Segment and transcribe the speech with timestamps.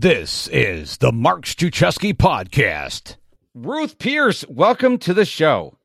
[0.00, 3.16] This is the Mark Struczewski podcast.
[3.52, 5.76] Ruth Pearce, welcome to the show.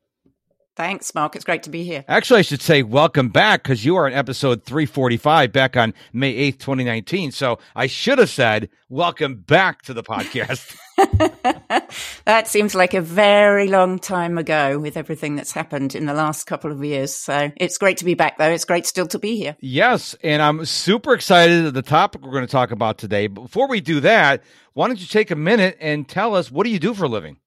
[0.76, 1.34] Thanks, Mark.
[1.34, 2.04] It's great to be here.
[2.06, 6.32] Actually, I should say welcome back because you are in episode 345 back on May
[6.52, 7.32] 8th, 2019.
[7.32, 10.76] So I should have said welcome back to the podcast.
[12.24, 16.44] that seems like a very long time ago with everything that's happened in the last
[16.44, 17.14] couple of years.
[17.14, 18.50] So it's great to be back, though.
[18.50, 19.56] It's great still to be here.
[19.60, 20.14] Yes.
[20.22, 23.26] And I'm super excited at the topic we're going to talk about today.
[23.26, 26.64] But before we do that, why don't you take a minute and tell us what
[26.64, 27.38] do you do for a living?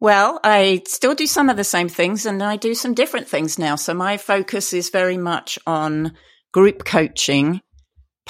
[0.00, 3.58] Well, I still do some of the same things and I do some different things
[3.58, 3.76] now.
[3.76, 6.14] So my focus is very much on
[6.52, 7.60] group coaching,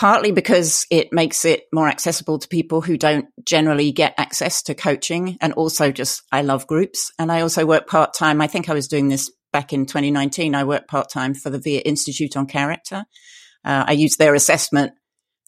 [0.03, 4.75] partly because it makes it more accessible to people who don't generally get access to
[4.75, 5.39] coaching.
[5.41, 8.41] And also just, I love groups and I also work part time.
[8.41, 10.57] I think I was doing this back in 2019.
[10.57, 13.05] I worked part time for the VIA Institute on Character.
[13.65, 14.91] Uh, I use their assessment,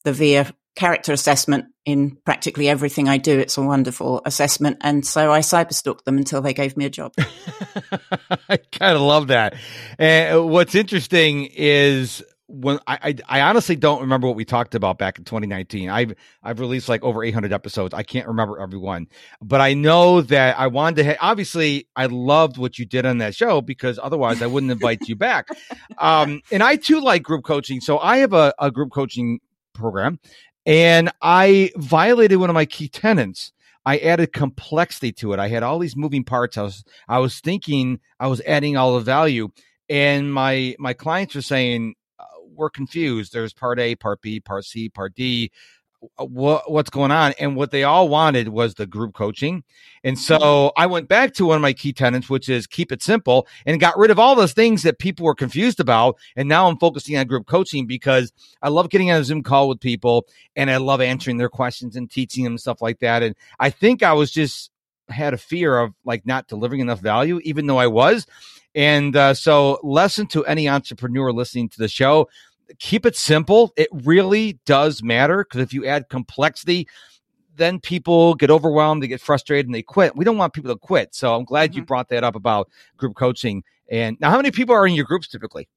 [0.04, 3.36] the VIA character assessment in practically everything I do.
[3.36, 4.76] It's a wonderful assessment.
[4.82, 7.12] And so I cyberstalked them until they gave me a job.
[8.48, 9.57] I kind of love that.
[9.98, 14.98] And what's interesting is when I, I, I honestly don't remember what we talked about
[14.98, 15.88] back in 2019.
[15.88, 17.95] I've I've released like over 800 episodes.
[17.95, 19.09] I can't remember every one,
[19.40, 21.04] but I know that I wanted to.
[21.10, 25.09] Ha- obviously, I loved what you did on that show because otherwise I wouldn't invite
[25.09, 25.48] you back.
[25.98, 29.38] Um, and I too like group coaching, so I have a, a group coaching
[29.74, 30.18] program,
[30.66, 33.52] and I violated one of my key tenants.
[33.86, 35.38] I added complexity to it.
[35.38, 36.58] I had all these moving parts.
[36.58, 39.51] I was I was thinking I was adding all the value,
[39.88, 41.95] and my my clients were saying
[42.57, 43.33] we're confused.
[43.33, 45.51] There's part A, part B, part C, part D.
[46.19, 49.65] Uh, what what's going on and what they all wanted was the group coaching
[50.02, 50.82] and so mm-hmm.
[50.82, 53.80] i went back to one of my key tenants which is keep it simple and
[53.80, 57.16] got rid of all those things that people were confused about and now i'm focusing
[57.16, 60.77] on group coaching because i love getting on a zoom call with people and i
[60.77, 64.31] love answering their questions and teaching them stuff like that and i think i was
[64.31, 64.71] just
[65.09, 68.27] had a fear of like not delivering enough value even though i was
[68.75, 72.28] and uh, so lesson to any entrepreneur listening to the show
[72.78, 73.72] keep it simple.
[73.76, 76.88] It really does matter because if you add complexity,
[77.56, 80.16] then people get overwhelmed, they get frustrated, and they quit.
[80.16, 81.14] We don't want people to quit.
[81.14, 81.80] So I'm glad mm-hmm.
[81.80, 83.62] you brought that up about group coaching.
[83.88, 85.68] And now, how many people are in your groups typically?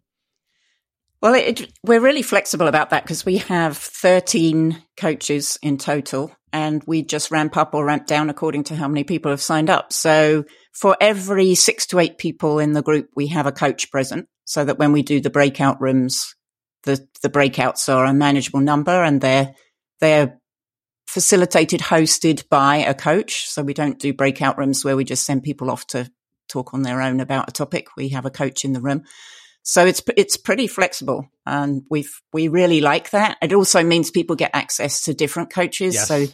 [1.22, 6.84] Well, it, we're really flexible about that because we have 13 coaches in total and
[6.86, 9.92] we just ramp up or ramp down according to how many people have signed up.
[9.92, 14.28] So for every six to eight people in the group, we have a coach present
[14.46, 16.36] so that when we do the breakout rooms,
[16.84, 19.56] the, the breakouts are a manageable number and they're,
[20.00, 20.40] they're
[21.08, 23.48] facilitated, hosted by a coach.
[23.48, 26.12] So we don't do breakout rooms where we just send people off to
[26.48, 27.88] talk on their own about a topic.
[27.98, 29.04] We have a coach in the room.
[29.68, 33.38] So it's, it's pretty flexible and we've, we really like that.
[33.42, 35.94] It also means people get access to different coaches.
[35.94, 36.08] Yes.
[36.08, 36.26] So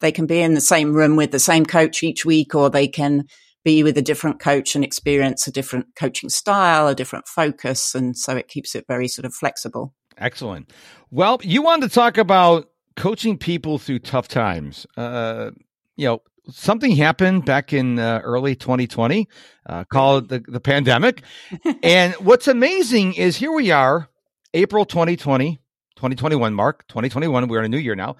[0.00, 2.88] they can be in the same room with the same coach each week or they
[2.88, 3.26] can
[3.64, 7.94] be with a different coach and experience a different coaching style, a different focus.
[7.94, 9.94] And so it keeps it very sort of flexible.
[10.18, 10.72] Excellent.
[11.12, 14.84] Well, you wanted to talk about coaching people through tough times.
[14.96, 15.52] Uh,
[15.96, 19.28] you know, something happened back in uh, early 2020
[19.66, 21.22] uh, called the, the pandemic.
[21.82, 24.08] and what's amazing is here we are,
[24.54, 25.56] April 2020,
[25.96, 27.48] 2021, Mark, 2021.
[27.48, 28.16] We're in a new year now.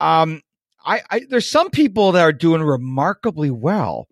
[0.00, 0.42] Um,
[0.84, 4.08] I, I there's some people that are doing remarkably well.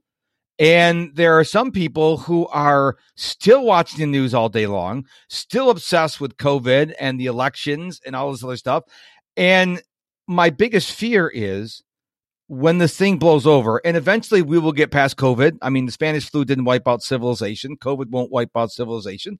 [0.58, 5.70] And there are some people who are still watching the news all day long, still
[5.70, 8.84] obsessed with COVID and the elections and all this other stuff.
[9.38, 9.82] And
[10.28, 11.82] my biggest fear is
[12.52, 15.58] when this thing blows over, and eventually we will get past COVID.
[15.62, 19.38] I mean, the Spanish flu didn't wipe out civilization, COVID won't wipe out civilization.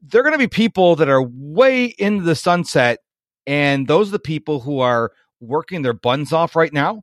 [0.00, 3.00] There are going to be people that are way into the sunset,
[3.44, 5.10] and those are the people who are
[5.40, 7.02] working their buns off right now.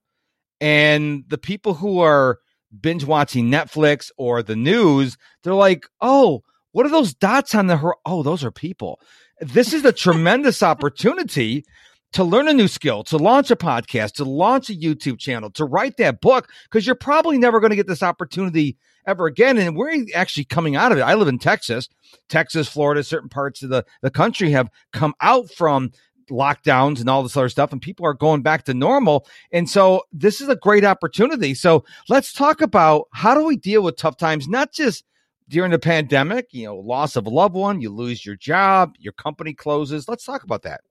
[0.62, 2.40] And the people who are
[2.80, 7.76] binge watching Netflix or the news, they're like, oh, what are those dots on the
[7.76, 7.96] her?
[8.06, 9.02] Oh, those are people.
[9.42, 11.66] This is a tremendous opportunity
[12.14, 15.66] to learn a new skill, to launch a podcast, to launch a YouTube channel, to
[15.66, 18.78] write that book, because you're probably never going to get this opportunity
[19.08, 19.58] ever again.
[19.58, 21.02] And we're actually coming out of it.
[21.02, 21.90] I live in Texas,
[22.30, 25.92] Texas, Florida, certain parts of the, the country have come out from
[26.30, 29.28] lockdowns and all this other stuff, and people are going back to normal.
[29.52, 31.54] And so this is a great opportunity.
[31.54, 35.04] So let's talk about how do we deal with tough times, not just
[35.50, 39.14] during the pandemic, you know, loss of a loved one, you lose your job, your
[39.14, 40.08] company closes.
[40.08, 40.82] Let's talk about that.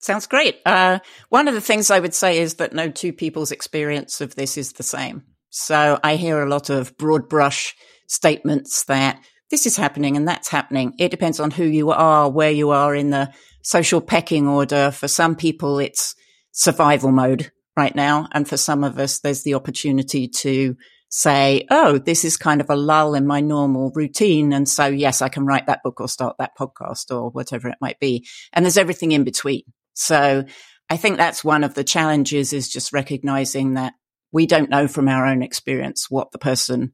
[0.00, 0.56] Sounds great.
[0.64, 0.98] Uh,
[1.28, 4.56] one of the things I would say is that no two people's experience of this
[4.56, 5.24] is the same.
[5.50, 7.74] So I hear a lot of broad brush
[8.06, 10.94] statements that this is happening and that's happening.
[10.98, 13.30] It depends on who you are, where you are in the
[13.62, 14.90] social pecking order.
[14.90, 16.14] For some people, it's
[16.52, 18.26] survival mode right now.
[18.32, 20.76] And for some of us, there's the opportunity to
[21.10, 24.52] say, Oh, this is kind of a lull in my normal routine.
[24.54, 27.78] And so, yes, I can write that book or start that podcast or whatever it
[27.82, 28.26] might be.
[28.52, 29.64] And there's everything in between.
[30.00, 30.44] So
[30.88, 33.92] I think that's one of the challenges is just recognizing that
[34.32, 36.92] we don't know from our own experience what the person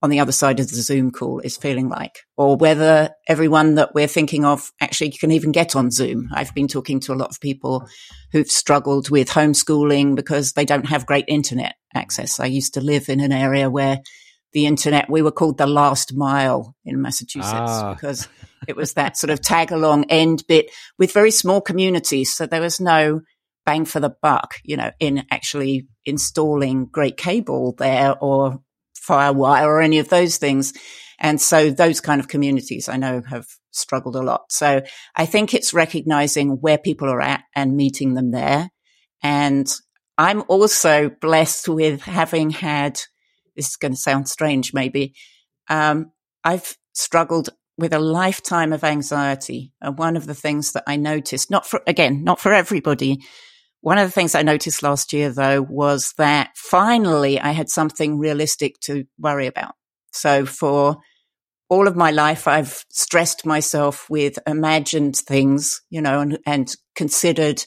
[0.00, 3.94] on the other side of the Zoom call is feeling like, or whether everyone that
[3.94, 6.28] we're thinking of actually can even get on Zoom.
[6.32, 7.88] I've been talking to a lot of people
[8.30, 12.38] who've struggled with homeschooling because they don't have great internet access.
[12.38, 13.98] I used to live in an area where
[14.52, 17.94] the internet, we were called the last mile in Massachusetts ah.
[17.94, 18.28] because
[18.66, 22.34] it was that sort of tag along end bit with very small communities.
[22.34, 23.20] So there was no
[23.64, 28.60] bang for the buck, you know, in actually installing great cable there or
[29.08, 30.72] Firewire or any of those things.
[31.18, 34.50] And so those kind of communities I know have struggled a lot.
[34.50, 34.82] So
[35.14, 38.70] I think it's recognizing where people are at and meeting them there.
[39.22, 39.70] And
[40.16, 43.00] I'm also blessed with having had,
[43.56, 45.14] this is going to sound strange maybe.
[45.68, 46.12] Um,
[46.44, 49.72] I've struggled with a lifetime of anxiety.
[49.80, 53.20] And one of the things that I noticed, not for, again, not for everybody,
[53.80, 58.18] one of the things I noticed last year, though, was that finally I had something
[58.18, 59.76] realistic to worry about.
[60.12, 60.98] So for
[61.70, 67.64] all of my life, I've stressed myself with imagined things, you know, and, and considered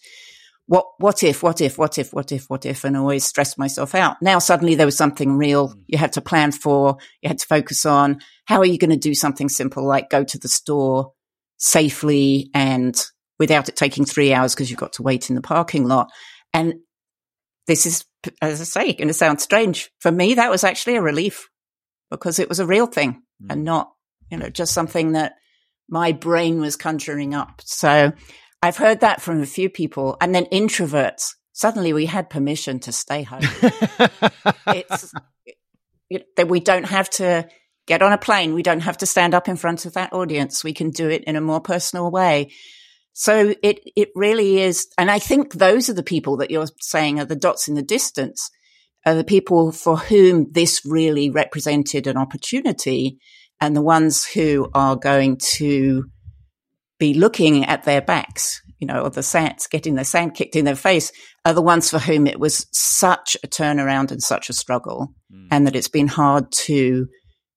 [0.71, 3.93] what, what if, what if, what if, what if, what if, and always stressed myself
[3.93, 4.15] out.
[4.21, 5.83] Now suddenly there was something real mm.
[5.87, 8.21] you had to plan for, you had to focus on.
[8.45, 11.11] How are you going to do something simple like go to the store
[11.57, 12.95] safely and
[13.37, 16.09] without it taking three hours because you've got to wait in the parking lot.
[16.53, 16.75] And
[17.67, 18.05] this is,
[18.41, 19.91] as I say, going to sound strange.
[19.99, 21.49] For me, that was actually a relief
[22.09, 23.47] because it was a real thing mm.
[23.49, 23.91] and not,
[24.29, 25.33] you know, just something that
[25.89, 27.61] my brain was conjuring up.
[27.65, 28.13] So
[28.61, 30.17] I've heard that from a few people.
[30.21, 33.41] And then introverts, suddenly we had permission to stay home.
[34.67, 35.13] it's
[36.09, 37.47] it, that we don't have to
[37.87, 38.53] get on a plane.
[38.53, 40.63] We don't have to stand up in front of that audience.
[40.63, 42.51] We can do it in a more personal way.
[43.13, 44.87] So it, it really is.
[44.97, 47.81] And I think those are the people that you're saying are the dots in the
[47.81, 48.49] distance
[49.05, 53.17] are the people for whom this really represented an opportunity
[53.59, 56.05] and the ones who are going to
[57.01, 60.65] be looking at their backs, you know, or the sand, getting the sand kicked in
[60.65, 61.11] their face
[61.43, 65.47] are the ones for whom it was such a turnaround and such a struggle mm.
[65.49, 67.07] and that it's been hard to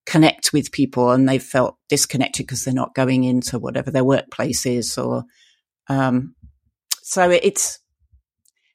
[0.07, 4.65] connect with people and they've felt disconnected because they're not going into whatever their workplace
[4.65, 5.25] is or
[5.89, 6.35] um,
[7.03, 7.81] so it's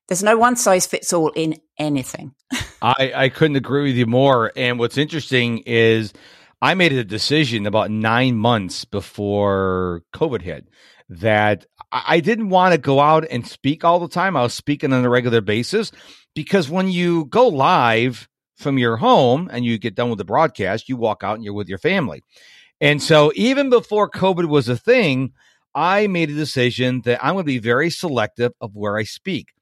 [0.07, 2.33] there's no one size fits all in anything.
[2.81, 4.51] I, I couldn't agree with you more.
[4.55, 6.13] And what's interesting is
[6.61, 10.67] I made a decision about nine months before COVID hit
[11.09, 14.35] that I didn't want to go out and speak all the time.
[14.35, 15.91] I was speaking on a regular basis
[16.35, 18.27] because when you go live
[18.57, 21.53] from your home and you get done with the broadcast, you walk out and you're
[21.53, 22.23] with your family.
[22.81, 25.31] And so even before COVID was a thing,
[25.73, 29.53] I made a decision that I'm going to be very selective of where I speak.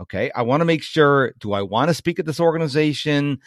[0.00, 0.30] Okay.
[0.34, 3.38] I want to make sure do I want to speak at this organization?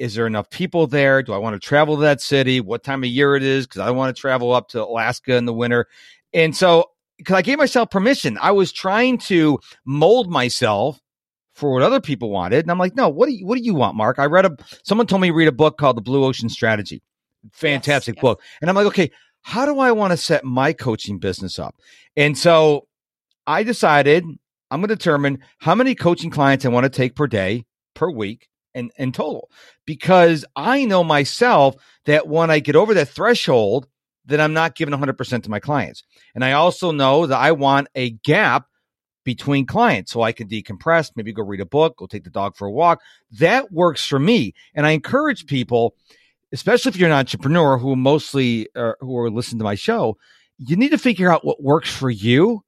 [0.00, 1.22] Is there enough people there?
[1.22, 2.58] Do I want to travel to that city?
[2.60, 3.66] What time of year it is?
[3.66, 5.86] Because I want to travel up to Alaska in the winter.
[6.32, 6.86] And so,
[7.18, 10.98] because I gave myself permission, I was trying to mold myself
[11.52, 12.64] for what other people wanted.
[12.64, 14.18] And I'm like, no, what do you, what do you want, Mark?
[14.18, 17.02] I read a, someone told me to read a book called The Blue Ocean Strategy.
[17.52, 18.40] Fantastic yes, book.
[18.40, 18.58] Yes.
[18.62, 19.10] And I'm like, okay,
[19.42, 21.76] how do I want to set my coaching business up?
[22.16, 22.86] And so
[23.46, 24.24] I decided
[24.70, 28.10] I'm going to determine how many coaching clients I want to take per day, per
[28.10, 29.50] week, and in total.
[29.86, 33.86] Because I know myself that when I get over that threshold,
[34.26, 36.02] that I'm not giving 100% to my clients.
[36.34, 38.66] And I also know that I want a gap
[39.24, 42.56] between clients so I can decompress, maybe go read a book, go take the dog
[42.56, 43.00] for a walk.
[43.32, 44.54] That works for me.
[44.74, 45.94] And I encourage people
[46.52, 50.16] especially if you're an entrepreneur who mostly uh, who are listening to my show,
[50.58, 52.62] you need to figure out what works for you,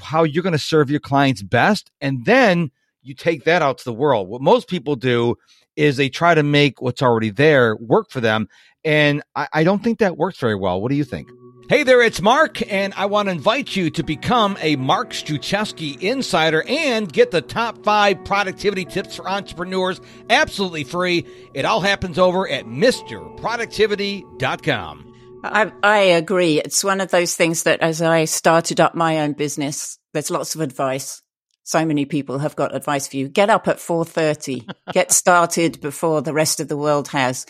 [0.00, 2.70] how you're going to serve your clients best, and then
[3.02, 4.28] you take that out to the world.
[4.28, 5.36] What most people do
[5.76, 8.48] is they try to make what's already there work for them.
[8.84, 10.80] And I, I don't think that works very well.
[10.80, 11.28] What do you think?
[11.70, 16.00] Hey there, it's Mark, and I want to invite you to become a Mark Struczewski
[16.00, 21.24] insider and get the top five productivity tips for entrepreneurs absolutely free.
[21.54, 25.14] It all happens over at MrProductivity.com.
[25.44, 26.60] I, I agree.
[26.60, 30.56] It's one of those things that as I started up my own business, there's lots
[30.56, 31.22] of advice.
[31.70, 33.28] So many people have got advice for you.
[33.28, 34.92] Get up at 4.30.
[34.92, 37.46] get started before the rest of the world has.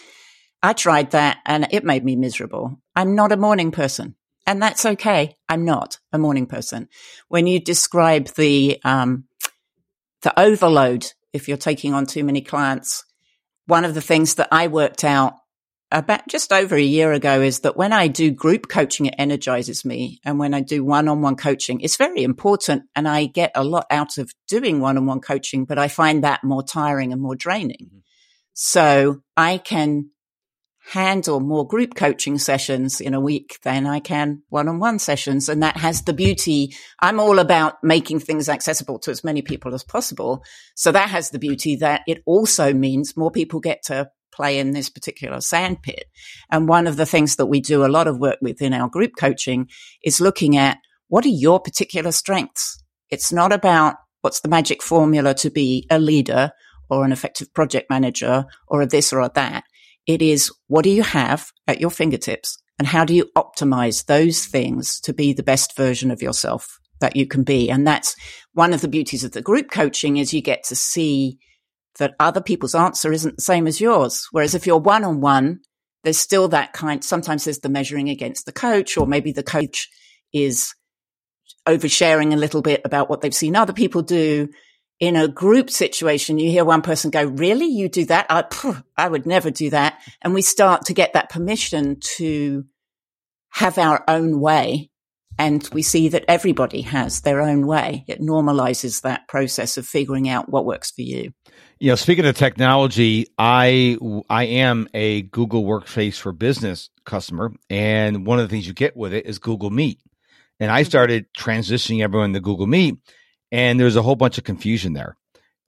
[0.63, 2.83] I tried that and it made me miserable.
[2.95, 4.17] I'm not a morning person.
[4.47, 5.37] And that's okay.
[5.49, 6.91] I'm not a morning person.
[7.29, 9.25] When you describe the, um,
[10.21, 13.07] the overload if you're taking on too many clients.
[13.65, 15.37] One of the things that I worked out
[15.93, 19.85] about just over a year ago is that when I do group coaching, it energizes
[19.85, 20.21] me.
[20.25, 22.85] And when I do one on one coaching, it's very important.
[22.95, 26.23] And I get a lot out of doing one on one coaching, but I find
[26.25, 27.87] that more tiring and more draining.
[27.87, 27.99] Mm-hmm.
[28.55, 30.11] So I can
[30.93, 35.49] handle more group coaching sessions in a week than I can one on one sessions.
[35.49, 36.75] And that has the beauty.
[37.01, 40.43] I'm all about making things accessible to as many people as possible.
[40.75, 44.73] So that has the beauty that it also means more people get to play in
[44.73, 46.05] this particular sandpit.
[46.51, 48.89] And one of the things that we do a lot of work with in our
[48.89, 49.69] group coaching
[50.03, 52.83] is looking at what are your particular strengths?
[53.11, 56.53] It's not about what's the magic formula to be a leader
[56.89, 59.65] or an effective project manager or a this or a that.
[60.07, 64.47] It is what do you have at your fingertips and how do you optimize those
[64.47, 67.71] things to be the best version of yourself that you can be?
[67.71, 68.17] And that's
[68.55, 71.39] one of the beauties of the group coaching is you get to see
[71.99, 74.29] that other people's answer isn't the same as yours.
[74.31, 75.61] Whereas if you're one on one,
[76.05, 79.89] there's still that kind, sometimes there's the measuring against the coach, or maybe the coach
[80.33, 80.75] is
[81.67, 84.49] oversharing a little bit about what they've seen other people do.
[84.99, 87.67] In a group situation, you hear one person go, really?
[87.67, 88.27] You do that?
[88.29, 88.45] I,
[88.97, 89.99] I would never do that.
[90.21, 92.65] And we start to get that permission to
[93.49, 94.90] have our own way
[95.39, 98.05] and we see that everybody has their own way.
[98.07, 101.33] It normalizes that process of figuring out what works for you.
[101.79, 103.97] You know, speaking of technology, I
[104.29, 108.97] I am a Google Workspace for Business customer, and one of the things you get
[108.97, 109.99] with it is Google Meet.
[110.59, 110.89] And I mm-hmm.
[110.89, 112.97] started transitioning everyone to Google Meet,
[113.51, 115.17] and there's a whole bunch of confusion there.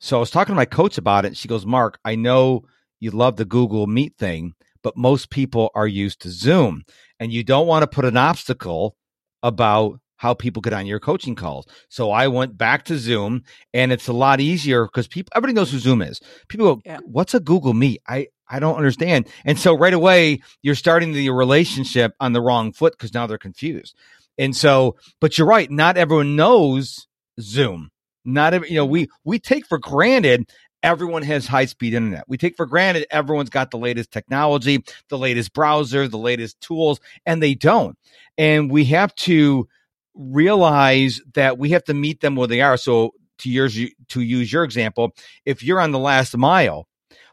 [0.00, 2.64] So I was talking to my coach about it, and she goes, "Mark, I know
[3.00, 4.52] you love the Google Meet thing,
[4.82, 6.82] but most people are used to Zoom,
[7.18, 8.96] and you don't want to put an obstacle
[9.42, 11.66] about how people get on your coaching calls.
[11.88, 13.42] So I went back to Zoom
[13.74, 16.20] and it's a lot easier because people everybody knows who Zoom is.
[16.48, 17.00] People go, yeah.
[17.04, 19.26] "What's a Google Meet?" I I don't understand.
[19.44, 23.36] And so right away you're starting the relationship on the wrong foot because now they're
[23.38, 23.96] confused.
[24.38, 27.08] And so, but you're right, not everyone knows
[27.40, 27.90] Zoom.
[28.24, 30.48] Not every, you know, we we take for granted
[30.82, 32.24] everyone has high speed internet.
[32.28, 37.00] We take for granted everyone's got the latest technology, the latest browser, the latest tools,
[37.26, 37.96] and they don't.
[38.38, 39.68] And we have to
[40.14, 42.76] realize that we have to meet them where they are.
[42.76, 46.88] So to yours, to use your example, if you're on the last mile,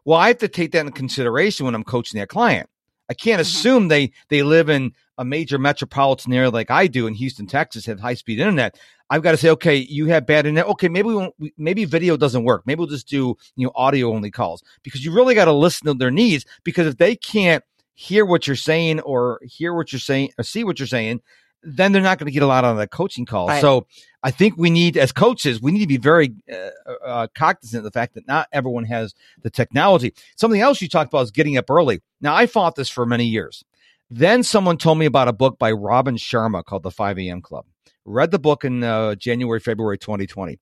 [0.05, 2.69] well, I have to take that into consideration when I'm coaching that client.
[3.09, 3.41] I can't mm-hmm.
[3.41, 7.85] assume they they live in a major metropolitan area like I do in Houston, Texas,
[7.85, 8.79] have high speed internet.
[9.09, 10.67] I've got to say, okay, you have bad internet.
[10.71, 12.63] Okay, maybe we won't, maybe video doesn't work.
[12.65, 15.87] Maybe we'll just do you know audio only calls because you really got to listen
[15.87, 16.45] to their needs.
[16.63, 17.63] Because if they can't
[17.95, 21.19] hear what you're saying or hear what you're saying or see what you're saying,
[21.63, 23.49] then they're not going to get a lot on the coaching call.
[23.49, 23.59] Right.
[23.59, 23.87] So
[24.23, 26.69] I think we need, as coaches, we need to be very uh,
[27.05, 30.13] uh, cognizant of the fact that not everyone has the technology.
[30.37, 31.99] Something else you talked about is getting up early.
[32.21, 33.65] Now, I fought this for many years.
[34.09, 37.41] Then someone told me about a book by Robin Sharma called The 5 a.m.
[37.41, 37.65] Club.
[38.05, 40.59] Read the book in uh, January, February 2020.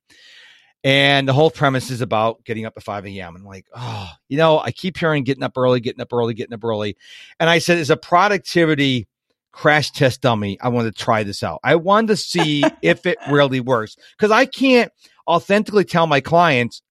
[0.84, 3.36] And the whole premise is about getting up at 5 a.m.
[3.36, 6.34] And I'm like, oh, you know, I keep hearing getting up early, getting up early,
[6.34, 6.98] getting up early.
[7.40, 9.08] And I said, as a productivity
[9.52, 11.60] crash test dummy, I wanted to try this out.
[11.64, 14.92] I wanted to see if it really works because I can't
[15.28, 16.82] authentically tell my clients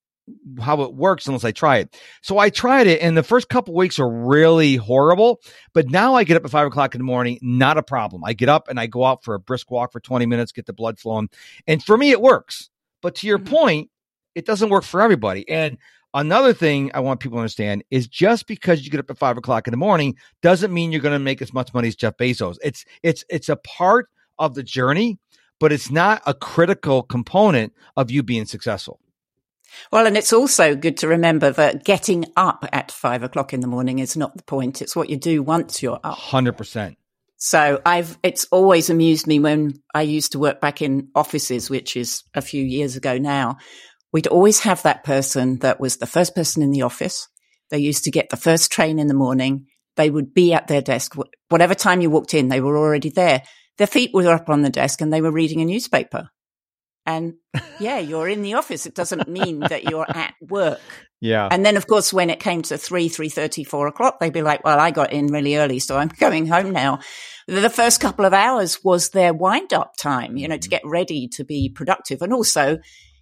[0.59, 1.95] how it works unless I try it.
[2.21, 5.41] So I tried it, and the first couple weeks are really horrible.
[5.73, 8.23] But now I get up at five o'clock in the morning, not a problem.
[8.23, 10.65] I get up and I go out for a brisk walk for 20 minutes, get
[10.65, 11.29] the blood flowing.
[11.65, 12.69] And for me, it works.
[13.01, 13.53] But to your mm-hmm.
[13.53, 13.89] point,
[14.35, 15.47] it doesn't work for everybody.
[15.49, 15.77] And
[16.13, 19.37] another thing I want people to understand is just because you get up at five
[19.37, 22.17] o'clock in the morning doesn't mean you're going to make as much money as Jeff
[22.17, 22.57] Bezos.
[22.63, 25.17] It's it's it's a part of the journey,
[25.59, 28.99] but it's not a critical component of you being successful.
[29.91, 33.67] Well, and it's also good to remember that getting up at five o'clock in the
[33.67, 34.81] morning is not the point.
[34.81, 36.17] It's what you do once you're up.
[36.17, 36.97] Hundred percent.
[37.37, 41.95] So I've, it's always amused me when I used to work back in offices, which
[41.95, 43.57] is a few years ago now.
[44.11, 47.27] We'd always have that person that was the first person in the office.
[47.69, 49.67] They used to get the first train in the morning.
[49.97, 51.13] They would be at their desk.
[51.49, 53.43] Whatever time you walked in, they were already there.
[53.77, 56.29] Their feet were up on the desk and they were reading a newspaper.
[57.07, 57.35] And
[57.79, 58.85] yeah, you're in the office.
[58.85, 60.81] It doesn't mean that you're at work.
[61.21, 61.47] Yeah.
[61.49, 64.41] And then, of course, when it came to three, three thirty, four o'clock, they'd be
[64.41, 66.99] like, well, I got in really early, so I'm going home now.
[67.47, 70.69] The first couple of hours was their wind up time, you know, to mm-hmm.
[70.69, 72.21] get ready to be productive.
[72.21, 72.77] And also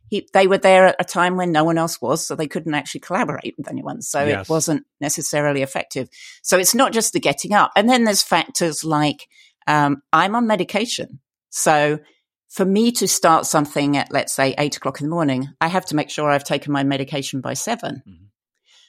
[0.07, 2.73] he, they were there at a time when no one else was, so they couldn't
[2.73, 4.01] actually collaborate with anyone.
[4.01, 4.41] So yes.
[4.41, 6.09] it wasn't necessarily effective.
[6.41, 7.71] So it's not just the getting up.
[7.75, 9.27] And then there's factors like,
[9.67, 11.19] um, I'm on medication.
[11.51, 11.99] So
[12.55, 15.85] for me to start something at, let's say, eight o'clock in the morning, I have
[15.87, 18.25] to make sure I've taken my medication by 7 mm-hmm.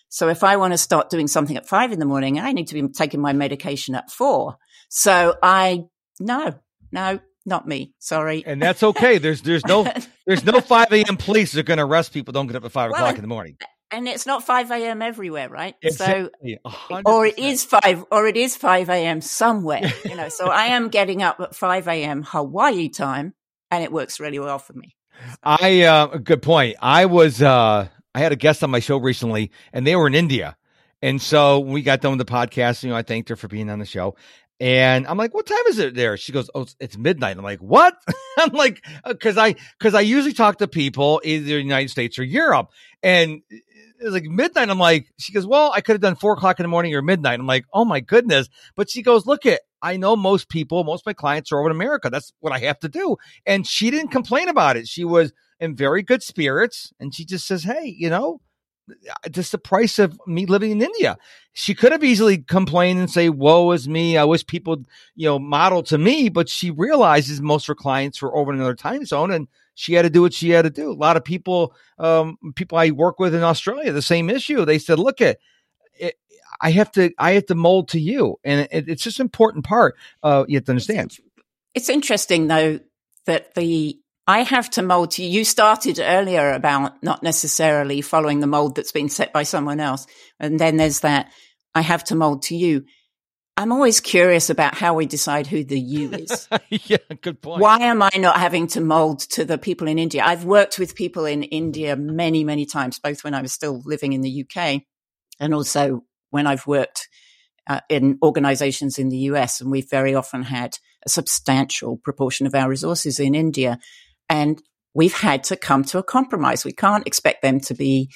[0.09, 2.69] So if I want to start doing something at five in the morning, I need
[2.69, 4.57] to be taking my medication at four.
[4.89, 5.87] So I,
[6.21, 6.55] no,
[6.93, 7.93] no, not me.
[7.99, 8.45] Sorry.
[8.47, 9.19] And that's okay.
[9.19, 9.93] There's, there's no,
[10.27, 11.17] there's no 5 a.m.
[11.17, 12.31] police that are going to arrest people.
[12.31, 13.57] Don't get up at five well, o'clock in the morning.
[13.91, 15.03] And it's not 5 a.m.
[15.03, 15.75] everywhere, right?
[15.83, 16.61] Exactly.
[16.65, 17.03] So, 100%.
[17.05, 19.21] or it is five, or it is 5 a.m.
[19.21, 22.23] somewhere, you know, so I am getting up at 5 a.m.
[22.23, 23.35] Hawaii time
[23.71, 24.97] and it works really well for me.
[25.43, 26.77] I, uh, good point.
[26.81, 30.15] I was, uh, I had a guest on my show recently, and they were in
[30.15, 30.57] India.
[31.03, 32.83] And so we got done with the podcast.
[32.83, 34.17] You know, I thanked her for being on the show.
[34.59, 36.17] And I'm like, what time is it there?
[36.17, 37.37] She goes, oh, it's midnight.
[37.37, 37.95] I'm like, what?
[38.39, 42.19] I'm like, because uh, I because I usually talk to people either the United States
[42.19, 42.71] or Europe,
[43.03, 43.43] and
[44.01, 44.71] it's like midnight.
[44.71, 47.03] I'm like, she goes, well, I could have done four o'clock in the morning or
[47.03, 47.39] midnight.
[47.39, 48.49] I'm like, oh my goodness.
[48.77, 51.71] But she goes, look at, I know most people, most of my clients are over
[51.71, 52.11] in America.
[52.11, 53.17] That's what I have to do.
[53.47, 54.89] And she didn't complain about it.
[54.89, 56.93] She was in very good spirits.
[56.99, 58.41] And she just says, Hey, you know,
[59.31, 61.17] just the price of me living in India.
[61.53, 64.19] She could have easily complained and say, Woe is me.
[64.19, 64.79] I wish people,
[65.15, 66.31] you know, model to me.
[66.31, 69.95] But she realizes most of her clients were over in another time zone and she
[69.95, 70.91] had to do what she had to do.
[70.91, 74.65] A lot of people, um, people I work with in Australia, the same issue.
[74.65, 75.39] They said, Look at,
[76.61, 78.37] I have to, I have to mold to you.
[78.45, 79.97] And it, it's just an important part.
[80.23, 81.17] Uh, you have to understand.
[81.75, 82.81] It's interesting though
[83.27, 83.99] that the
[84.29, 85.31] I have to mold to you.
[85.31, 90.07] You started earlier about not necessarily following the mold that's been set by someone else.
[90.41, 91.31] And then there's that
[91.75, 92.87] I have to mold to you.
[93.59, 96.49] I'm always curious about how we decide who the you is.
[96.69, 97.63] yeah, good point.
[97.63, 100.23] Why am I not having to mold to the people in India?
[100.25, 104.13] I've worked with people in India many, many times, both when I was still living
[104.13, 104.83] in the UK
[105.39, 107.09] and also when I've worked
[107.67, 109.61] uh, in organizations in the US.
[109.61, 113.79] And we've very often had a substantial proportion of our resources in India.
[114.29, 114.63] And
[114.95, 116.65] we've had to come to a compromise.
[116.65, 118.11] We can't expect them to be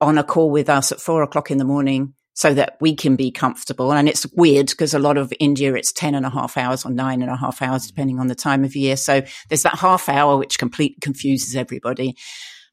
[0.00, 3.16] on a call with us at four o'clock in the morning so that we can
[3.16, 3.92] be comfortable.
[3.92, 6.90] And it's weird because a lot of India, it's 10 and a half hours or
[6.90, 8.96] nine and a half hours, depending on the time of year.
[8.96, 12.14] So there's that half hour, which completely confuses everybody.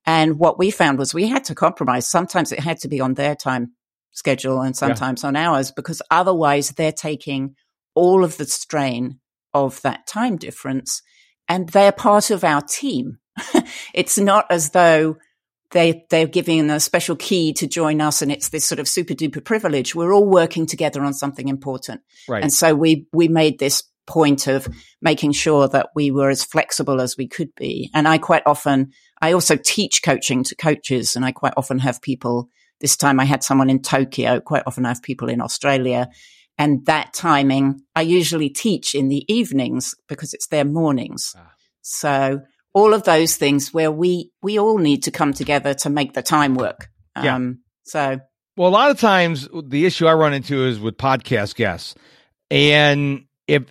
[0.06, 2.06] And what we found was we had to compromise.
[2.06, 3.72] Sometimes it had to be on their time
[4.14, 5.28] schedule and sometimes yeah.
[5.28, 7.56] on ours because otherwise they're taking
[7.96, 9.20] all of the strain
[9.54, 11.02] of that time difference
[11.48, 13.20] and they're part of our team.
[13.94, 15.18] it's not as though
[15.72, 19.14] they they're giving a special key to join us and it's this sort of super
[19.14, 19.94] duper privilege.
[19.94, 22.02] We're all working together on something important.
[22.28, 22.44] Right.
[22.44, 24.68] And so we we made this point of
[25.02, 27.90] making sure that we were as flexible as we could be.
[27.94, 32.02] And I quite often I also teach coaching to coaches and I quite often have
[32.02, 32.50] people
[32.84, 36.10] this time I had someone in Tokyo, quite often I have people in Australia
[36.58, 41.34] and that timing, I usually teach in the evenings because it's their mornings.
[41.36, 41.52] Ah.
[41.82, 42.42] So
[42.74, 46.22] all of those things where we, we all need to come together to make the
[46.22, 46.90] time work.
[47.16, 47.36] Yeah.
[47.36, 48.20] Um, so.
[48.58, 51.96] Well, a lot of times the issue I run into is with podcast guests.
[52.52, 53.64] And if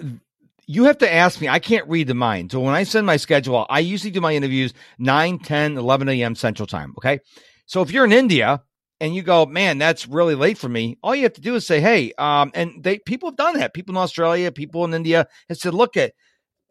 [0.66, 2.53] you have to ask me, I can't read the mind.
[2.53, 6.35] So when I send my schedule, I usually do my interviews 9, 10, 11 a.m.
[6.35, 6.94] Central Time.
[6.98, 7.20] Okay.
[7.66, 8.62] So if you're in India,
[9.03, 10.97] and you go, man, that's really late for me.
[11.03, 13.75] All you have to do is say, hey, um, and they people have done that.
[13.75, 16.12] People in Australia, people in India have said, look at,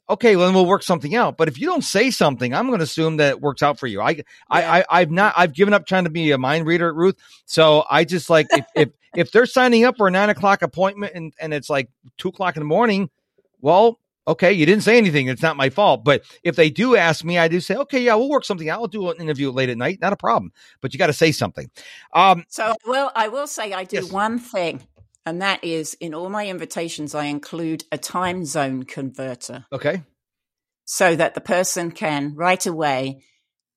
[0.09, 1.35] okay, well, then we'll work something out.
[1.35, 3.85] But if you don't say something, I'm going to assume that it works out for
[3.85, 3.99] you.
[3.99, 4.23] I, yeah.
[4.49, 7.17] I, I, have not, I've given up trying to be a mind reader at Ruth.
[7.43, 11.11] So I just like if, if, if they're signing up for a nine o'clock appointment
[11.13, 13.09] and, and it's like two o'clock in the morning,
[13.59, 15.27] well, okay, you didn't say anything.
[15.27, 16.03] It's not my fault.
[16.03, 18.81] But if they do ask me, I do say, okay, yeah, we'll work something out.
[18.81, 19.99] I'll do an interview late at night.
[20.01, 20.51] Not a problem.
[20.81, 21.69] But you got to say something.
[22.13, 24.11] Um, so, well, I will say I do yes.
[24.11, 24.87] one thing,
[25.25, 29.65] and that is in all my invitations, I include a time zone converter.
[29.71, 30.03] Okay.
[30.85, 33.23] So that the person can right away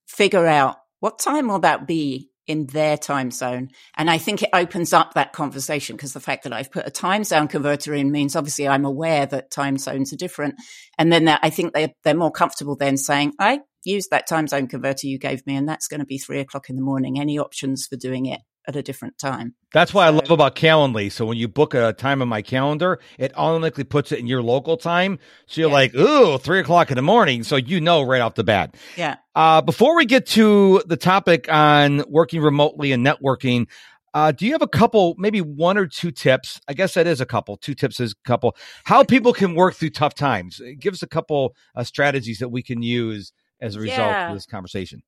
[0.07, 3.69] figure out what time will that be in their time zone.
[3.97, 6.91] And I think it opens up that conversation because the fact that I've put a
[6.91, 10.55] time zone converter in means obviously I'm aware that time zones are different.
[10.99, 14.67] And then I think they're, they're more comfortable then saying, I use that time zone
[14.67, 17.19] converter you gave me and that's going to be three o'clock in the morning.
[17.19, 18.41] Any options for doing it?
[18.67, 19.55] At a different time.
[19.73, 21.11] That's why so, I love about Calendly.
[21.11, 24.43] So when you book a time on my calendar, it automatically puts it in your
[24.43, 25.19] local time.
[25.47, 25.75] So you're yeah.
[25.75, 27.43] like, ooh, three o'clock in the morning.
[27.43, 28.77] So you know right off the bat.
[28.97, 29.17] Yeah.
[29.35, 33.67] Uh, before we get to the topic on working remotely and networking,
[34.15, 36.61] uh, do you have a couple, maybe one or two tips?
[36.69, 37.57] I guess that is a couple.
[37.57, 38.57] Two tips is a couple.
[38.85, 40.61] How people can work through tough times.
[40.79, 44.29] Give us a couple uh, strategies that we can use as a result yeah.
[44.29, 45.03] of this conversation.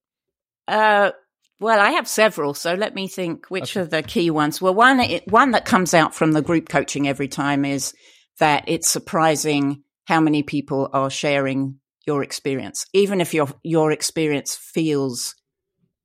[0.66, 1.12] Uh,
[1.58, 3.80] well, I have several, so let me think which okay.
[3.80, 4.60] are the key ones.
[4.60, 7.94] Well, one one that comes out from the group coaching every time is
[8.38, 14.54] that it's surprising how many people are sharing your experience, even if your your experience
[14.54, 15.34] feels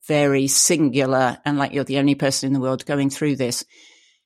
[0.07, 3.63] very singular and like you're the only person in the world going through this.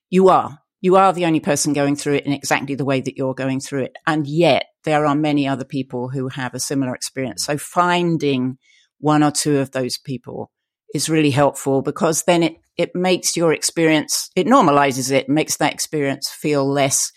[0.09, 0.59] You are.
[0.81, 3.59] You are the only person going through it in exactly the way that you're going
[3.59, 3.95] through it.
[4.05, 7.43] And yet there are many other people who have a similar experience.
[7.43, 8.57] So finding
[8.99, 10.51] one or two of those people
[10.95, 15.73] is really helpful because then it, it makes your experience, it normalizes it, makes that
[15.73, 17.11] experience feel less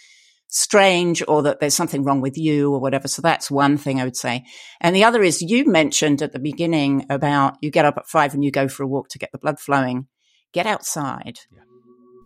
[0.49, 3.07] strange or that there's something wrong with you or whatever.
[3.07, 4.45] So that's one thing I would say.
[4.81, 8.35] And the other is you mentioned at the beginning about you get up at five
[8.35, 10.09] and you go for a walk to get the blood flowing.
[10.53, 11.41] Get outside.
[11.55, 11.68] Yeah.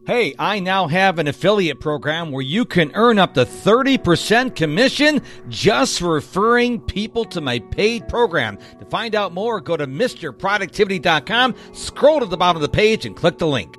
[0.05, 5.23] Hey, I now have an affiliate program where you can earn up to 30% commission
[5.49, 8.59] just referring people to my paid program.
[8.81, 13.15] To find out more, go to MrProductivity.com, scroll to the bottom of the page, and
[13.15, 13.77] click the link.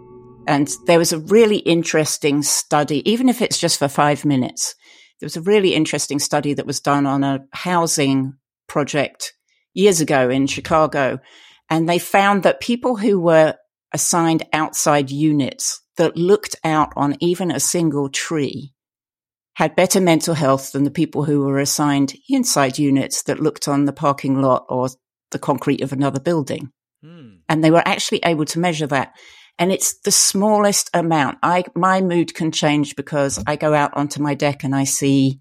[0.47, 4.75] And there was a really interesting study, even if it's just for five minutes.
[5.19, 8.35] There was a really interesting study that was done on a housing
[8.69, 9.33] project
[9.73, 11.19] years ago in Chicago.
[11.69, 13.55] And they found that people who were
[13.91, 18.73] assigned outside units that looked out on even a single tree
[19.55, 23.85] had better mental health than the people who were assigned inside units that looked on
[23.85, 24.89] the parking lot or
[25.31, 26.71] the concrete of another building.
[27.03, 27.35] Hmm.
[27.47, 29.13] And they were actually able to measure that.
[29.59, 31.37] And it's the smallest amount.
[31.43, 35.39] I, my mood can change because I go out onto my deck and I see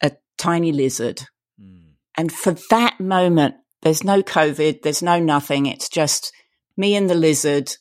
[0.00, 1.22] a tiny lizard.
[1.60, 1.94] Hmm.
[2.16, 5.66] And for that moment, there's no COVID, there's no nothing.
[5.66, 6.32] It's just
[6.76, 7.72] me and the lizard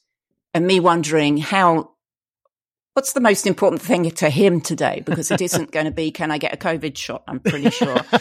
[0.54, 1.92] and me wondering how
[2.94, 5.02] what's the most important thing to him today?
[5.06, 7.24] Because it isn't going to be can i get a covid shot?
[7.28, 8.02] I'm pretty sure.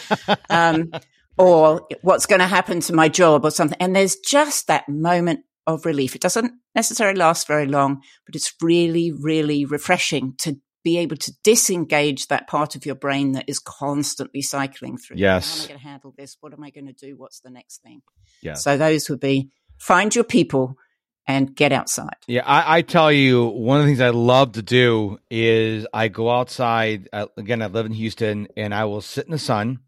[0.49, 0.91] Um,
[1.37, 3.45] or what's going to happen to my job?
[3.45, 3.77] or something.
[3.79, 6.15] And there's just that moment of relief.
[6.15, 11.33] It doesn't necessarily last very long but it's really really refreshing to be able to
[11.43, 15.17] disengage that part of your brain that is constantly cycling through.
[15.17, 16.37] Yes how am i going to handle this?
[16.39, 17.15] What am i going to do?
[17.17, 18.01] What's the next thing?
[18.41, 18.53] Yeah.
[18.53, 20.77] So those would be find your people
[21.29, 22.15] and get outside.
[22.27, 26.07] Yeah, I, I, tell you, one of the things I love to do is I
[26.07, 27.07] go outside.
[27.13, 29.79] Uh, again, I live in Houston, and I will sit in the sun.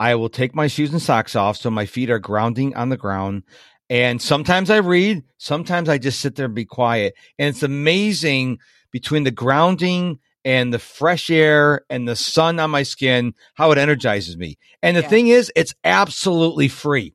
[0.00, 2.96] I will take my shoes and socks off so my feet are grounding on the
[2.96, 3.42] ground.
[3.90, 7.14] And sometimes I read, sometimes I just sit there and be quiet.
[7.38, 8.58] And it's amazing
[8.90, 13.78] between the grounding and the fresh air and the sun on my skin, how it
[13.78, 14.56] energizes me.
[14.82, 15.08] And the yeah.
[15.08, 17.14] thing is, it's absolutely free.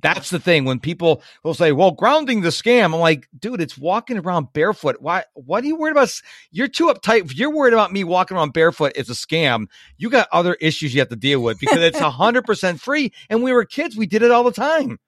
[0.00, 0.64] That's the thing.
[0.64, 4.96] When people will say, well, grounding the scam, I'm like, dude, it's walking around barefoot.
[5.00, 6.10] Why, what are you worried about?
[6.50, 7.26] You're too uptight.
[7.26, 9.66] If you're worried about me walking around barefoot, it's a scam.
[9.96, 13.12] You got other issues you have to deal with because it's 100% free.
[13.30, 14.98] And we were kids, we did it all the time.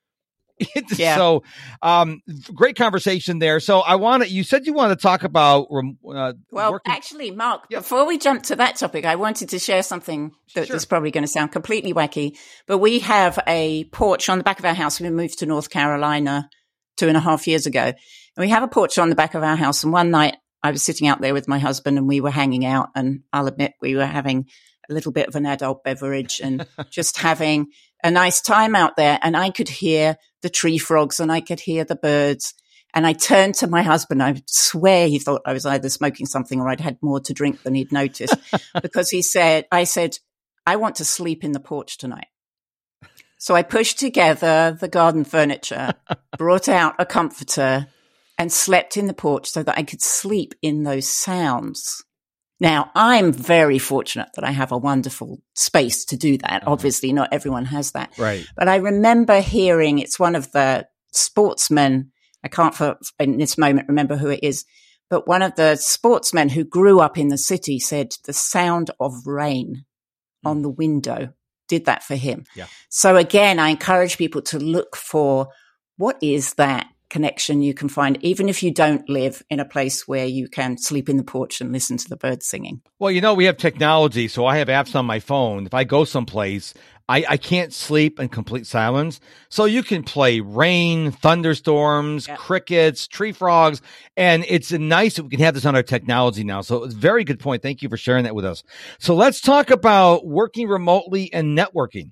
[0.97, 1.17] Yeah.
[1.17, 1.43] So,
[1.83, 2.23] um,
[2.55, 3.61] great conversation there.
[3.61, 4.29] So, I want to.
[4.29, 5.69] You said you want to talk about.
[5.71, 7.79] Uh, well, working- actually, Mark, yeah.
[7.79, 10.77] before we jump to that topic, I wanted to share something that sure.
[10.77, 12.39] is probably going to sound completely wacky.
[12.67, 15.01] But we have a porch on the back of our house.
[15.01, 16.49] We moved to North Carolina
[16.97, 17.95] two and a half years ago, and
[18.39, 19.85] we have a porch on the back of our house.
[19.85, 22.65] And one night, I was sitting out there with my husband, and we were hanging
[22.65, 22.89] out.
[22.95, 24.47] And I'll admit, we were having
[24.89, 27.69] a little bit of an adult beverage and just having
[28.03, 29.19] a nice time out there.
[29.23, 32.55] And I could hear the tree frogs and I could hear the birds.
[32.95, 34.23] And I turned to my husband.
[34.23, 37.65] I swear he thought I was either smoking something or I'd had more to drink
[37.65, 38.37] than he'd noticed
[38.81, 40.21] because he said, I said,
[40.65, 42.29] I want to sleep in the porch tonight.
[43.39, 45.95] So I pushed together the garden furniture,
[46.39, 47.89] brought out a comforter
[48.39, 52.05] and slept in the porch so that I could sleep in those sounds.
[52.59, 56.63] Now, I'm very fortunate that I have a wonderful space to do that.
[56.63, 56.73] Uh-huh.
[56.73, 58.17] Obviously, not everyone has that.
[58.17, 58.47] Right.
[58.57, 62.13] But I remember hearing it's one of the sportsmen.
[62.43, 64.65] I can't for in this moment remember who it is,
[65.11, 69.27] but one of the sportsmen who grew up in the city said the sound of
[69.27, 69.85] rain
[70.45, 70.51] mm.
[70.51, 71.33] on the window
[71.69, 72.45] did that for him.
[72.55, 72.67] Yeah.
[72.89, 75.49] So again, I encourage people to look for
[75.97, 80.07] what is that connection you can find, even if you don't live in a place
[80.07, 82.83] where you can sleep in the porch and listen to the birds singing.
[82.99, 85.65] Well, you know, we have technology, so I have apps on my phone.
[85.65, 86.75] If I go someplace,
[87.09, 89.19] I, I can't sleep in complete silence.
[89.49, 92.37] So you can play rain, thunderstorms, yep.
[92.37, 93.81] crickets, tree frogs,
[94.15, 96.61] and it's nice that we can have this on our technology now.
[96.61, 97.63] So it's a very good point.
[97.63, 98.63] Thank you for sharing that with us.
[98.99, 102.11] So let's talk about working remotely and networking.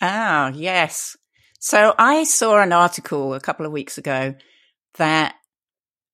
[0.00, 1.16] Ah, yes.
[1.64, 4.34] So I saw an article a couple of weeks ago
[4.98, 5.34] that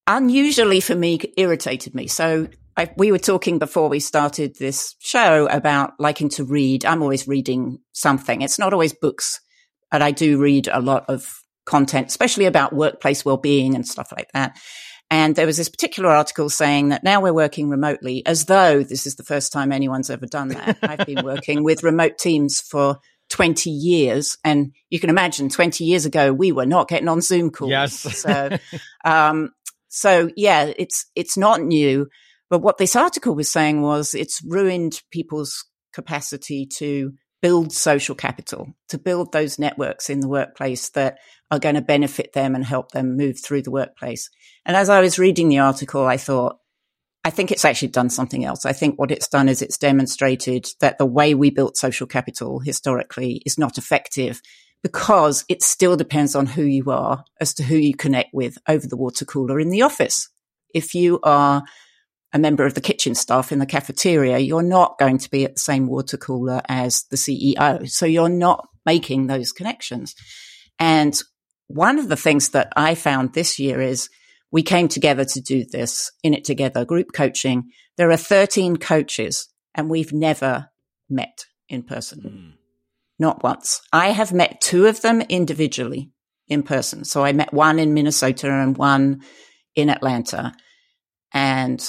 [0.06, 2.06] unusually for me irritated me.
[2.06, 6.84] So I, we were talking before we started this show about liking to read.
[6.84, 8.42] I'm always reading something.
[8.42, 9.40] It's not always books,
[9.90, 14.30] but I do read a lot of content, especially about workplace well-being and stuff like
[14.34, 14.56] that.
[15.10, 19.04] And there was this particular article saying that now we're working remotely as though this
[19.04, 20.78] is the first time anyone's ever done that.
[20.80, 24.36] I've been working with remote teams for 20 years.
[24.44, 27.70] And you can imagine 20 years ago, we were not getting on Zoom calls.
[27.70, 27.92] Yes.
[28.18, 28.58] so,
[29.04, 29.50] um,
[29.88, 32.08] so yeah, it's, it's not new.
[32.50, 38.68] But what this article was saying was it's ruined people's capacity to build social capital,
[38.88, 41.18] to build those networks in the workplace that
[41.50, 44.28] are going to benefit them and help them move through the workplace.
[44.66, 46.56] And as I was reading the article, I thought,
[47.24, 48.64] I think it's actually done something else.
[48.64, 52.60] I think what it's done is it's demonstrated that the way we built social capital
[52.60, 54.40] historically is not effective
[54.82, 58.86] because it still depends on who you are as to who you connect with over
[58.86, 60.30] the water cooler in the office.
[60.74, 61.62] If you are
[62.32, 65.56] a member of the kitchen staff in the cafeteria, you're not going to be at
[65.56, 67.90] the same water cooler as the CEO.
[67.90, 70.14] So you're not making those connections.
[70.78, 71.20] And
[71.66, 74.08] one of the things that I found this year is
[74.52, 77.70] we came together to do this in it together, group coaching.
[77.96, 80.70] There are 13 coaches and we've never
[81.08, 82.20] met in person.
[82.20, 82.52] Mm.
[83.18, 83.80] Not once.
[83.92, 86.10] I have met two of them individually
[86.48, 87.04] in person.
[87.04, 89.20] So I met one in Minnesota and one
[89.76, 90.52] in Atlanta.
[91.32, 91.80] And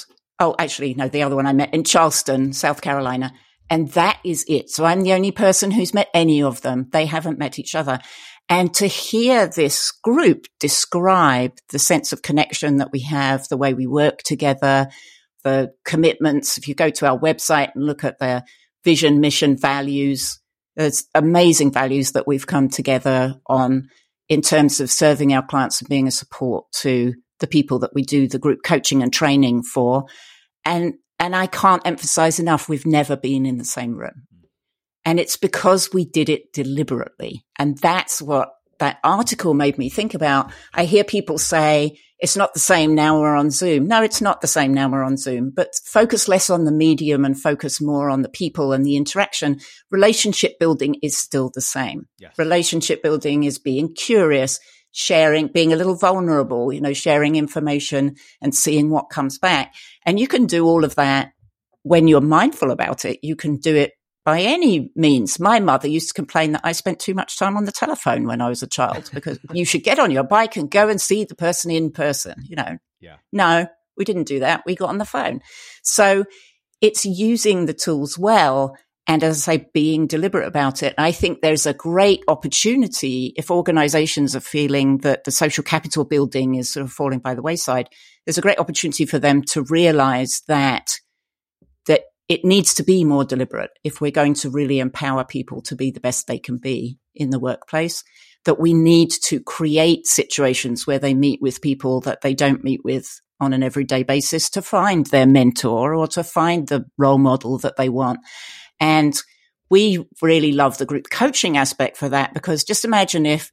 [0.41, 3.32] Oh, actually, no, the other one I met in Charleston, South Carolina.
[3.71, 4.69] And that is it.
[4.69, 6.89] So I'm the only person who's met any of them.
[6.91, 7.99] They haven't met each other.
[8.49, 13.73] And to hear this group describe the sense of connection that we have, the way
[13.73, 14.89] we work together,
[15.45, 16.57] the commitments.
[16.57, 18.43] If you go to our website and look at their
[18.84, 20.41] vision, mission, values,
[20.75, 23.88] there's amazing values that we've come together on
[24.27, 28.03] in terms of serving our clients and being a support to the people that we
[28.03, 30.05] do the group coaching and training for.
[30.65, 34.23] And, and I can't emphasize enough, we've never been in the same room.
[35.05, 37.45] And it's because we did it deliberately.
[37.60, 40.51] And that's what that article made me think about.
[40.73, 43.88] I hear people say, it's not the same now we're on Zoom.
[43.88, 47.23] No, it's not the same now we're on Zoom, but focus less on the medium
[47.23, 49.60] and focus more on the people and the interaction.
[49.91, 52.07] Relationship building is still the same.
[52.17, 52.34] Yes.
[52.39, 54.60] Relationship building is being curious,
[54.91, 59.73] sharing, being a little vulnerable, you know, sharing information and seeing what comes back.
[60.06, 61.34] And you can do all of that
[61.84, 63.19] when you're mindful about it.
[63.21, 65.39] You can do it by any means.
[65.39, 68.41] My mother used to complain that I spent too much time on the telephone when
[68.41, 71.23] I was a child because you should get on your bike and go and see
[71.23, 72.77] the person in person, you know.
[72.99, 73.15] Yeah.
[73.32, 74.63] No, we didn't do that.
[74.65, 75.41] We got on the phone.
[75.84, 76.25] So
[76.82, 78.75] it's using the tools well
[79.12, 80.95] and as I say, being deliberate about it.
[80.97, 86.56] I think there's a great opportunity if organizations are feeling that the social capital building
[86.56, 87.89] is sort of falling by the wayside.
[88.26, 90.93] There's a great opportunity for them to realize that,
[91.88, 95.76] that it needs to be more deliberate if we're going to really empower people to
[95.76, 98.06] be the best they can be in the workplace.
[98.45, 102.86] That we need to create situations where they meet with people that they don't meet
[102.86, 107.58] with on an everyday basis to find their mentor or to find the role model
[107.58, 108.21] that they want.
[108.82, 109.15] And
[109.70, 113.52] we really love the group coaching aspect for that because just imagine if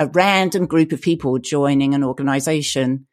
[0.00, 3.06] a random group of people joining an organization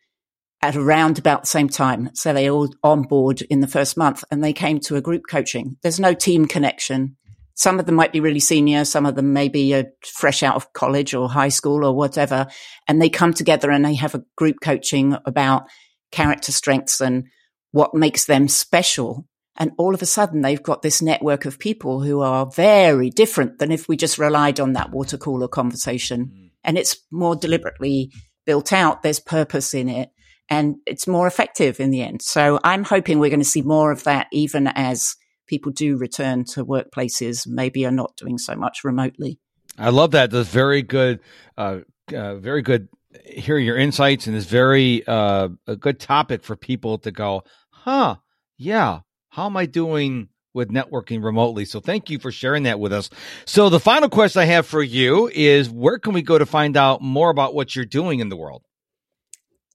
[0.62, 2.10] at around about the same time.
[2.16, 5.24] So they all on board in the first month and they came to a group
[5.30, 5.78] coaching.
[5.84, 7.16] There's no team connection.
[7.54, 8.86] Some of them might be really senior.
[8.86, 12.48] Some of them may be uh, fresh out of college or high school or whatever.
[12.88, 15.68] And they come together and they have a group coaching about
[16.12, 17.26] character strengths and
[17.72, 19.28] what makes them special.
[19.58, 23.60] And all of a sudden they've got this network of people who are very different
[23.60, 26.32] than if we just relied on that water cooler conversation.
[26.34, 26.50] Mm.
[26.64, 28.12] And it's more deliberately
[28.46, 29.02] built out.
[29.02, 30.10] There's purpose in it
[30.50, 32.22] and it's more effective in the end.
[32.22, 35.16] So I'm hoping we're going to see more of that even as
[35.48, 39.40] people do return to workplaces, maybe are not doing so much remotely.
[39.78, 40.32] I love that.
[40.32, 41.20] That's very good.
[41.58, 41.80] Uh,
[42.14, 42.90] uh, very good.
[43.26, 48.18] Hearing your insights and it's very uh, a good topic for people to go, huh?
[48.58, 49.02] Yeah,
[49.38, 51.66] how am I doing with networking remotely?
[51.66, 53.12] So thank you for sharing that with us.
[53.46, 56.76] So the final question I have for you is where can we go to find
[56.76, 58.64] out more about what you're doing in the world?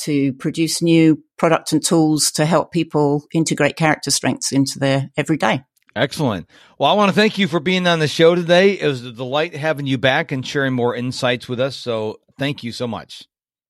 [0.02, 5.64] to produce new product and tools to help people integrate character strengths into their everyday.
[5.96, 6.50] Excellent.
[6.80, 8.80] Well, I want to thank you for being on the show today.
[8.80, 11.76] It was a delight having you back and sharing more insights with us.
[11.76, 13.24] So thank you so much.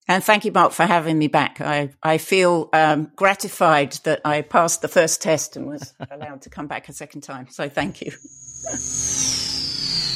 [0.07, 1.61] And thank you, Mark, for having me back.
[1.61, 6.49] I, I feel um, gratified that I passed the first test and was allowed to
[6.49, 7.47] come back a second time.
[7.49, 8.11] So thank you.